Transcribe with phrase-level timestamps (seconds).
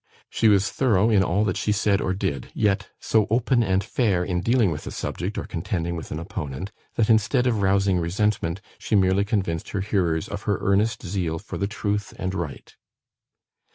[0.31, 4.23] She was thorough in all that she said or did; yet so open and fair
[4.25, 8.61] in dealing with a subject, or contending with an opponent, that instead of rousing resentment,
[8.79, 12.75] she merely convinced her hearers of her earnest zeal for the truth and right.